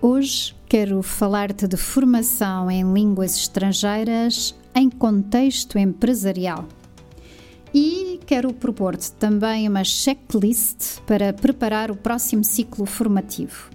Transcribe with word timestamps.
Hoje 0.00 0.54
quero 0.66 1.02
falar-te 1.02 1.68
de 1.68 1.76
formação 1.76 2.70
em 2.70 2.92
línguas 2.92 3.36
estrangeiras 3.36 4.54
em 4.74 4.90
contexto 4.90 5.78
empresarial. 5.78 6.66
E 7.74 8.20
quero 8.26 8.52
propor-te 8.52 9.12
também 9.12 9.68
uma 9.68 9.84
checklist 9.84 11.00
para 11.06 11.32
preparar 11.32 11.90
o 11.90 11.96
próximo 11.96 12.44
ciclo 12.44 12.84
formativo. 12.84 13.70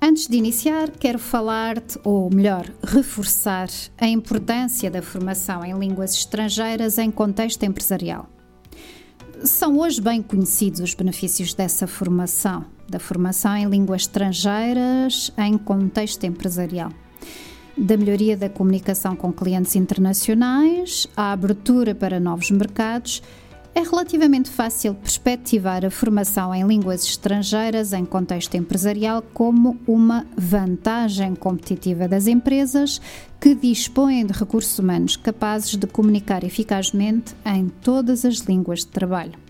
Antes 0.00 0.26
de 0.26 0.36
iniciar, 0.36 0.90
quero 0.90 1.18
falar-te, 1.18 1.98
ou 2.04 2.28
melhor, 2.28 2.70
reforçar 2.82 3.68
a 3.98 4.06
importância 4.06 4.90
da 4.90 5.00
formação 5.00 5.64
em 5.64 5.78
línguas 5.78 6.12
estrangeiras 6.14 6.98
em 6.98 7.10
contexto 7.10 7.62
empresarial. 7.62 8.28
São 9.44 9.78
hoje 9.78 10.00
bem 10.00 10.22
conhecidos 10.22 10.80
os 10.80 10.94
benefícios 10.94 11.52
dessa 11.52 11.86
formação, 11.86 12.64
da 12.88 12.98
formação 12.98 13.54
em 13.54 13.66
línguas 13.66 14.02
estrangeiras 14.02 15.30
em 15.36 15.58
contexto 15.58 16.24
empresarial. 16.24 16.90
Da 17.76 17.94
melhoria 17.94 18.38
da 18.38 18.48
comunicação 18.48 19.14
com 19.14 19.30
clientes 19.30 19.76
internacionais, 19.76 21.06
à 21.14 21.30
abertura 21.30 21.94
para 21.94 22.18
novos 22.18 22.50
mercados, 22.50 23.22
é 23.74 23.82
relativamente 23.82 24.48
fácil 24.48 24.94
perspectivar 24.94 25.84
a 25.84 25.90
formação 25.90 26.54
em 26.54 26.66
línguas 26.66 27.04
estrangeiras 27.04 27.92
em 27.92 28.04
contexto 28.06 28.54
empresarial 28.56 29.20
como 29.34 29.76
uma 29.86 30.24
vantagem 30.36 31.34
competitiva 31.34 32.08
das 32.08 32.28
empresas 32.28 32.98
que 33.38 33.54
dispõem 33.54 34.24
de 34.24 34.32
recursos 34.32 34.78
humanos 34.78 35.16
capazes 35.16 35.76
de 35.76 35.86
comunicar 35.86 36.44
eficazmente 36.44 37.34
em 37.44 37.68
todas 37.68 38.24
as 38.24 38.36
línguas 38.36 38.80
de 38.80 38.86
trabalho. 38.86 39.43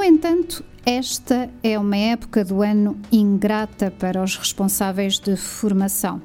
No 0.00 0.06
entanto, 0.06 0.64
esta 0.86 1.50
é 1.62 1.78
uma 1.78 1.94
época 1.94 2.42
do 2.42 2.62
ano 2.62 2.98
ingrata 3.12 3.90
para 3.90 4.24
os 4.24 4.34
responsáveis 4.34 5.18
de 5.18 5.36
formação. 5.36 6.22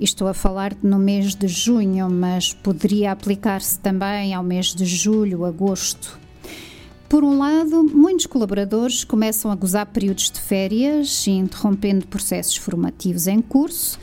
estou 0.00 0.28
a 0.28 0.32
falar-te 0.32 0.86
no 0.86 0.98
mês 0.98 1.34
de 1.34 1.46
junho, 1.46 2.08
mas 2.08 2.54
poderia 2.54 3.12
aplicar-se 3.12 3.78
também 3.80 4.32
ao 4.32 4.42
mês 4.42 4.74
de 4.74 4.86
julho, 4.86 5.44
agosto. 5.44 6.18
Por 7.06 7.22
um 7.22 7.36
lado, 7.36 7.84
muitos 7.84 8.24
colaboradores 8.24 9.04
começam 9.04 9.50
a 9.50 9.54
gozar 9.54 9.84
períodos 9.84 10.30
de 10.30 10.40
férias, 10.40 11.26
interrompendo 11.26 12.06
processos 12.06 12.56
formativos 12.56 13.26
em 13.26 13.42
curso 13.42 13.98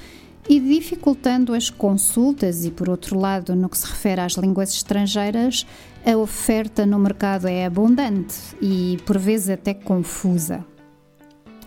e 0.48 0.60
dificultando 0.60 1.54
as 1.54 1.70
consultas, 1.70 2.66
e 2.66 2.72
por 2.72 2.90
outro 2.90 3.18
lado, 3.20 3.56
no 3.56 3.68
que 3.68 3.78
se 3.78 3.88
refere 3.88 4.22
às 4.22 4.34
línguas 4.34 4.74
estrangeiras, 4.74 5.66
a 6.06 6.16
oferta 6.18 6.86
no 6.86 7.00
mercado 7.00 7.48
é 7.48 7.66
abundante 7.66 8.36
e 8.62 8.98
por 9.06 9.18
vezes 9.18 9.50
até 9.50 9.74
confusa. 9.74 10.64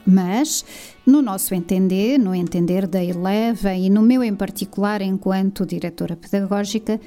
Mas, 0.07 0.65
no 1.05 1.20
nosso 1.20 1.55
entender, 1.55 2.19
no 2.19 2.35
entender 2.35 2.87
da 2.87 3.03
Eleva 3.03 3.75
e 3.75 3.91
no 3.91 4.01
meu 4.01 4.23
em 4.23 4.35
particular 4.35 5.03
enquanto 5.03 5.67
diretora 5.67 6.17
pedagógica, 6.17 7.01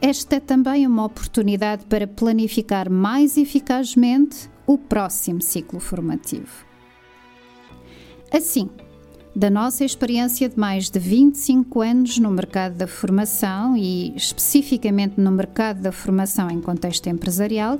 esta 0.00 0.36
é 0.36 0.40
também 0.40 0.86
uma 0.86 1.04
oportunidade 1.04 1.84
para 1.86 2.06
planificar 2.06 2.90
mais 2.90 3.36
eficazmente 3.36 4.48
o 4.66 4.78
próximo 4.78 5.42
ciclo 5.42 5.80
formativo. 5.80 6.64
Assim, 8.32 8.70
da 9.36 9.50
nossa 9.50 9.84
experiência 9.84 10.48
de 10.48 10.58
mais 10.58 10.88
de 10.88 10.98
25 10.98 11.82
anos 11.82 12.18
no 12.18 12.30
mercado 12.30 12.74
da 12.74 12.86
formação 12.86 13.76
e 13.76 14.16
especificamente 14.16 15.20
no 15.20 15.30
mercado 15.30 15.82
da 15.82 15.92
formação 15.92 16.50
em 16.50 16.58
contexto 16.58 17.06
empresarial, 17.10 17.78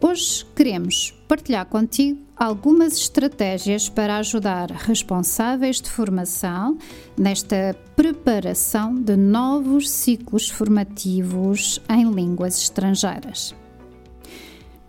hoje 0.00 0.46
queremos 0.56 1.14
partilhar 1.28 1.66
contigo 1.66 2.18
algumas 2.34 2.94
estratégias 2.94 3.90
para 3.90 4.16
ajudar 4.16 4.70
responsáveis 4.70 5.82
de 5.82 5.90
formação 5.90 6.78
nesta 7.14 7.76
preparação 7.94 8.94
de 8.94 9.16
novos 9.16 9.90
ciclos 9.90 10.48
formativos 10.48 11.78
em 11.90 12.10
línguas 12.10 12.56
estrangeiras. 12.56 13.54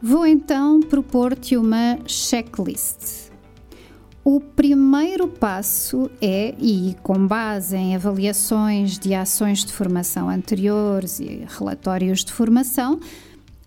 Vou 0.02 0.26
então 0.26 0.80
propor-te 0.80 1.58
uma 1.58 2.00
checklist 2.08 3.27
o 4.30 4.42
primeiro 4.42 5.26
passo 5.26 6.12
é, 6.22 6.54
e 6.60 6.98
com 7.02 7.26
base 7.26 7.78
em 7.78 7.96
avaliações 7.96 9.00
de 9.00 9.14
ações 9.14 9.64
de 9.64 9.72
formação 9.72 10.28
anteriores 10.28 11.22
e 11.22 11.46
relatórios 11.48 12.26
de 12.26 12.34
formação, 12.34 13.00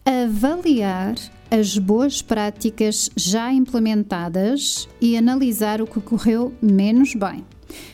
avaliar 0.05 1.15
as 1.51 1.79
boas 1.79 2.21
práticas 2.21 3.09
já 3.17 3.51
implementadas 3.51 4.87
e 5.01 5.17
analisar 5.17 5.81
o 5.81 5.87
que 5.87 5.99
correu 5.99 6.53
menos 6.61 7.15
bem, 7.15 7.43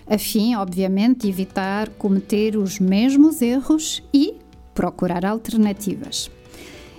a 0.05 0.19
fim, 0.19 0.57
obviamente, 0.57 1.29
evitar 1.29 1.89
cometer 1.91 2.57
os 2.57 2.81
mesmos 2.81 3.43
erros 3.43 4.03
e 4.13 4.35
procurar 4.75 5.25
alternativas. 5.25 6.29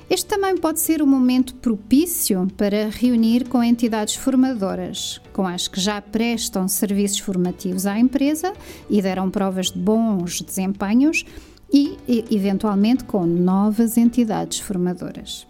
Este 0.09 0.25
também 0.25 0.56
pode 0.56 0.79
ser 0.79 1.01
um 1.01 1.06
momento 1.06 1.53
propício 1.56 2.47
para 2.56 2.90
reunir 2.90 3.50
com 3.50 3.62
entidades 3.62 4.16
formadoras, 4.16 5.22
com 5.34 5.45
as 5.45 5.68
que 5.68 5.81
já 5.81 6.01
prestam 6.01 6.66
serviços 6.68 7.19
formativos 7.19 7.85
à 7.85 8.00
empresa 8.00 8.53
e 8.90 9.01
deram 9.01 9.29
provas 9.29 9.69
de 9.69 9.78
bons 9.78 10.41
desempenhos 10.41 11.25
e, 11.72 11.97
eventualmente, 12.31 13.03
com 13.03 13.25
novas 13.25 13.97
entidades 13.97 14.59
formadoras. 14.59 15.46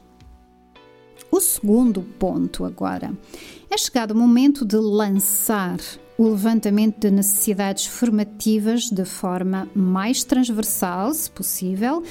O 1.30 1.40
segundo 1.40 2.02
ponto 2.02 2.66
agora 2.66 3.14
é 3.70 3.78
chegado 3.78 4.12
o 4.12 4.18
momento 4.18 4.66
de 4.66 4.78
lançar 4.78 5.78
o 6.18 6.30
levantamento 6.30 7.00
de 7.00 7.12
necessidades 7.12 7.86
formativas 7.86 8.90
de 8.90 9.06
forma 9.06 9.70
mais 9.76 10.24
transversal, 10.24 11.14
se 11.14 11.30
possível, 11.30 12.02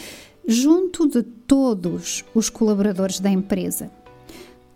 junto 0.47 1.09
de 1.09 1.23
todos 1.23 2.25
os 2.35 2.49
colaboradores 2.49 3.21
da 3.21 3.31
empresa. 3.31 3.91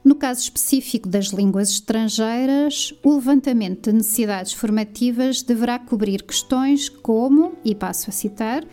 No 0.03 0.15
caso 0.15 0.41
específico 0.41 1.09
das 1.09 1.27
línguas 1.27 1.71
estrangeiras, 1.71 2.95
o 3.03 3.15
levantamento 3.15 3.91
de 3.91 3.97
necessidades 3.97 4.53
formativas 4.53 5.43
deverá 5.43 5.79
cobrir 5.79 6.23
questões 6.23 6.89
como, 6.89 7.53
e 7.65 7.75
passo 7.75 8.09
a 8.09 8.13
citar, 8.13 8.65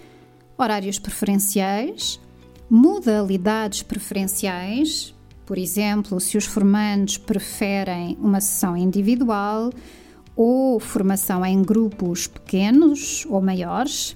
horários 0.58 0.98
preferenciais, 0.98 2.20
modalidades 2.70 3.84
preferenciais, 3.84 5.14
por 5.46 5.58
exemplo, 5.58 6.20
se 6.20 6.38
os 6.38 6.46
formandos 6.46 7.18
preferem 7.18 8.18
uma 8.20 8.42
sessão 8.42 8.76
individual 8.76 9.72
ou 10.36 10.80
formação 10.80 11.46
em 11.46 11.62
grupos 11.62 12.28
pequenos 12.28 13.26
ou 13.30 13.42
maiores, 13.42 14.16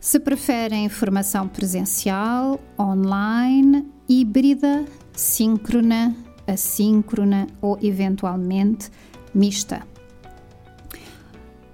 se 0.00 0.20
preferem 0.20 0.88
formação 0.88 1.48
presencial, 1.48 2.60
online, 2.78 3.86
híbrida, 4.08 4.84
síncrona, 5.12 6.14
assíncrona 6.46 7.46
ou 7.60 7.78
eventualmente 7.82 8.90
mista. 9.34 9.86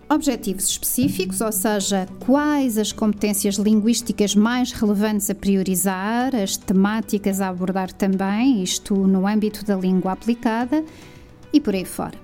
Objetivos 0.09 0.69
específicos, 0.69 1.41
ou 1.41 1.51
seja, 1.51 2.07
quais 2.25 2.77
as 2.79 2.93
competências 2.93 3.57
linguísticas 3.57 4.35
mais 4.35 4.71
relevantes 4.71 5.31
a 5.31 5.35
priorizar, 5.35 6.35
as 6.37 6.57
temáticas 6.57 7.41
a 7.41 7.49
abordar 7.49 7.93
também, 7.93 8.63
isto 8.63 8.95
no 8.95 9.27
âmbito 9.27 9.65
da 9.65 9.75
língua 9.75 10.13
aplicada 10.13 10.85
e 11.53 11.61
por 11.61 11.75
aí 11.75 11.85
fora. 11.85 12.19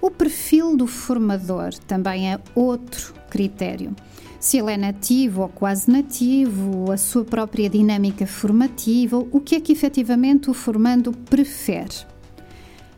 O 0.00 0.10
perfil 0.10 0.76
do 0.76 0.86
formador 0.86 1.74
também 1.86 2.32
é 2.32 2.38
outro 2.54 3.14
critério 3.30 3.96
se 4.40 4.58
ele 4.58 4.72
é 4.72 4.76
nativo 4.76 5.42
ou 5.42 5.48
quase 5.48 5.90
nativo, 5.90 6.92
a 6.92 6.96
sua 6.96 7.24
própria 7.24 7.68
dinâmica 7.68 8.26
formativa, 8.26 9.18
o 9.18 9.40
que 9.40 9.56
é 9.56 9.60
que 9.60 9.72
efetivamente 9.72 10.48
o 10.48 10.54
formando 10.54 11.12
prefere. 11.12 12.06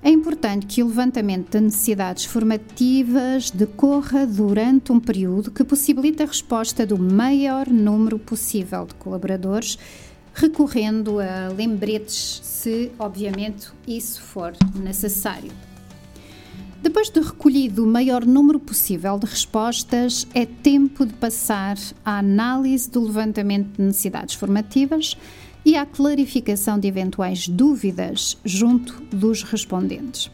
É 0.02 0.08
importante 0.08 0.66
que 0.66 0.82
o 0.82 0.86
levantamento 0.86 1.50
de 1.50 1.60
necessidades 1.60 2.24
formativas 2.24 3.50
decorra 3.50 4.26
durante 4.26 4.92
um 4.92 4.98
período 4.98 5.50
que 5.50 5.62
possibilite 5.62 6.22
a 6.22 6.26
resposta 6.26 6.86
do 6.86 6.98
maior 6.98 7.68
número 7.68 8.18
possível 8.18 8.86
de 8.86 8.94
colaboradores, 8.94 9.78
recorrendo 10.32 11.20
a 11.20 11.48
lembretes, 11.48 12.40
se 12.42 12.90
obviamente 12.98 13.68
isso 13.86 14.22
for 14.22 14.54
necessário. 14.74 15.69
Depois 16.82 17.10
de 17.10 17.20
recolhido 17.20 17.84
o 17.84 17.86
maior 17.86 18.24
número 18.24 18.58
possível 18.58 19.18
de 19.18 19.26
respostas, 19.26 20.26
é 20.32 20.46
tempo 20.46 21.04
de 21.04 21.12
passar 21.12 21.76
à 22.02 22.18
análise 22.18 22.90
do 22.90 23.04
levantamento 23.04 23.76
de 23.76 23.82
necessidades 23.82 24.34
formativas 24.34 25.14
e 25.62 25.76
à 25.76 25.84
clarificação 25.84 26.78
de 26.78 26.88
eventuais 26.88 27.46
dúvidas 27.46 28.38
junto 28.42 28.94
dos 29.14 29.42
respondentes. 29.42 30.30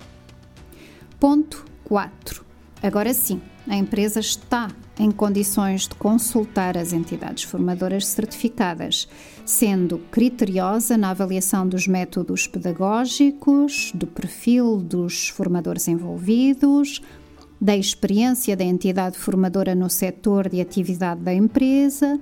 Ponto 1.19 1.64
4. 1.84 2.45
Agora 2.82 3.12
sim, 3.14 3.40
a 3.67 3.75
empresa 3.75 4.20
está 4.20 4.70
em 4.99 5.11
condições 5.11 5.82
de 5.82 5.94
consultar 5.94 6.76
as 6.76 6.93
entidades 6.93 7.44
formadoras 7.44 8.06
certificadas, 8.06 9.08
sendo 9.44 9.99
criteriosa 10.11 10.96
na 10.96 11.11
avaliação 11.11 11.69
dos 11.69 11.87
métodos 11.87 12.46
pedagógicos, 12.46 13.93
do 13.94 14.06
perfil 14.06 14.78
dos 14.78 15.28
formadores 15.28 15.88
envolvidos, 15.88 17.02
da 17.61 17.76
experiência 17.76 18.56
da 18.56 18.64
entidade 18.64 19.19
formadora 19.19 19.75
no 19.75 19.88
setor 19.88 20.49
de 20.49 20.61
atividade 20.61 21.23
da 21.23 21.32
empresa, 21.32 22.20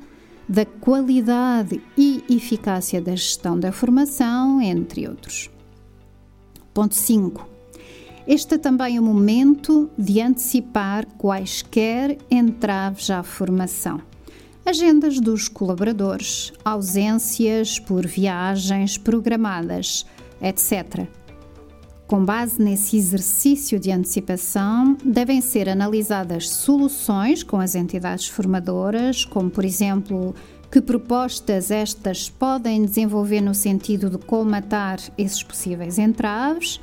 da 0.49 0.65
qualidade 0.65 1.83
e 1.97 2.23
eficácia 2.31 3.01
da 3.01 3.13
gestão 3.17 3.59
da 3.59 3.73
formação, 3.73 4.61
entre 4.61 5.09
outros. 5.09 5.51
Ponto 6.73 6.95
5. 6.95 7.54
Este 8.27 8.55
é 8.55 8.59
também 8.59 8.99
o 8.99 9.03
momento 9.03 9.91
de 9.99 10.21
antecipar 10.21 11.07
quaisquer 11.19 12.17
entraves 12.31 13.11
à 13.11 13.23
formação. 13.23 14.01
Agendas 14.65 15.21
dos 15.21 15.47
colaboradores, 15.47 16.51
ausências 16.65 17.79
por 17.79 18.07
viagens 18.07 18.97
programadas, 18.97 20.07
etc. 20.41 21.07
Com 22.07 22.25
base 22.25 22.63
nesse 22.63 22.97
exercício 22.97 23.79
de 23.79 23.93
antecipação, 23.93 24.97
devem 25.05 25.43
ser 25.43 25.69
analisadas 25.69 26.49
soluções 26.49 27.43
com 27.43 27.61
as 27.61 27.75
entidades 27.75 28.27
formadoras, 28.27 29.27
como 29.27 29.51
por 29.51 29.67
exemplo, 29.67 30.35
que 30.71 30.81
propostas 30.81 31.71
estas 31.71 32.31
podem 32.31 32.87
desenvolver 32.87 33.43
no 33.43 33.55
sentido 33.55 34.09
de 34.09 34.17
colmatar 34.17 34.99
esses 35.19 35.43
possíveis 35.43 35.99
entraves, 35.99 36.81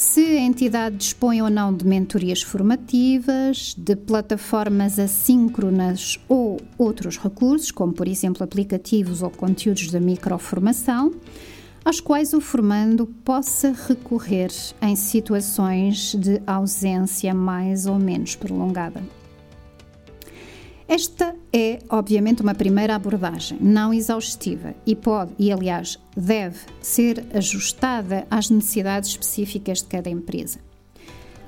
se 0.00 0.22
a 0.22 0.40
entidade 0.40 0.96
dispõe 0.96 1.42
ou 1.42 1.50
não 1.50 1.76
de 1.76 1.86
mentorias 1.86 2.40
formativas, 2.40 3.74
de 3.76 3.94
plataformas 3.94 4.98
assíncronas 4.98 6.18
ou 6.26 6.58
outros 6.78 7.18
recursos, 7.18 7.70
como 7.70 7.92
por 7.92 8.08
exemplo 8.08 8.42
aplicativos 8.42 9.22
ou 9.22 9.28
conteúdos 9.28 9.90
de 9.90 10.00
microformação, 10.00 11.12
aos 11.84 12.00
quais 12.00 12.32
o 12.32 12.40
formando 12.40 13.06
possa 13.22 13.74
recorrer 13.88 14.50
em 14.80 14.96
situações 14.96 16.14
de 16.14 16.40
ausência 16.46 17.34
mais 17.34 17.84
ou 17.84 17.98
menos 17.98 18.34
prolongada. 18.34 19.02
Esta 20.90 21.36
é, 21.52 21.78
obviamente, 21.88 22.42
uma 22.42 22.52
primeira 22.52 22.96
abordagem, 22.96 23.56
não 23.60 23.94
exaustiva 23.94 24.74
e 24.84 24.96
pode, 24.96 25.32
e 25.38 25.52
aliás 25.52 26.00
deve, 26.16 26.58
ser 26.82 27.24
ajustada 27.32 28.26
às 28.28 28.50
necessidades 28.50 29.10
específicas 29.10 29.82
de 29.82 29.84
cada 29.84 30.10
empresa. 30.10 30.58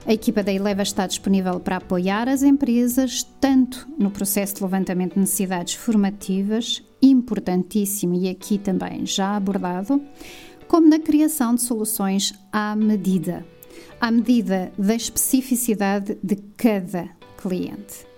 A 0.06 0.12
equipa 0.12 0.44
da 0.44 0.52
Eleva 0.52 0.82
está 0.82 1.08
disponível 1.08 1.58
para 1.58 1.78
apoiar 1.78 2.28
as 2.28 2.44
empresas, 2.44 3.24
tanto 3.40 3.88
no 3.98 4.12
processo 4.12 4.54
de 4.54 4.62
levantamento 4.62 5.14
de 5.14 5.18
necessidades 5.18 5.74
formativas, 5.74 6.80
importantíssimo 7.02 8.14
e 8.14 8.28
aqui 8.28 8.58
também 8.58 9.04
já 9.04 9.34
abordado, 9.34 10.00
como 10.68 10.88
na 10.88 11.00
criação 11.00 11.56
de 11.56 11.62
soluções 11.62 12.32
à 12.52 12.76
medida, 12.76 13.44
à 14.00 14.08
medida 14.08 14.70
da 14.78 14.94
especificidade 14.94 16.16
de 16.22 16.36
cada 16.56 17.08
cliente. 17.36 18.11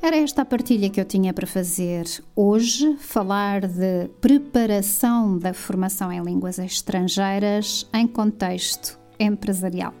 Era 0.00 0.16
esta 0.16 0.42
a 0.42 0.44
partilha 0.44 0.88
que 0.88 1.00
eu 1.00 1.04
tinha 1.04 1.34
para 1.34 1.46
fazer 1.46 2.06
hoje, 2.34 2.96
falar 2.98 3.66
de 3.66 4.08
preparação 4.20 5.36
da 5.36 5.52
formação 5.52 6.12
em 6.12 6.22
línguas 6.22 6.58
estrangeiras 6.60 7.88
em 7.92 8.06
contexto 8.06 8.98
empresarial. 9.18 9.92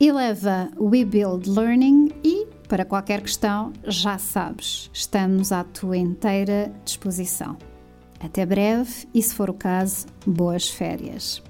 Eleva 0.00 0.70
We 0.80 1.04
Build 1.04 1.48
Learning 1.48 2.10
e, 2.24 2.46
para 2.68 2.86
qualquer 2.86 3.20
questão, 3.20 3.72
já 3.84 4.16
sabes, 4.16 4.90
estamos 4.92 5.52
à 5.52 5.62
tua 5.62 5.98
inteira 5.98 6.72
disposição. 6.82 7.58
Até 8.18 8.46
breve 8.46 9.06
e, 9.12 9.22
se 9.22 9.34
for 9.34 9.50
o 9.50 9.54
caso, 9.54 10.06
boas 10.26 10.68
férias. 10.68 11.42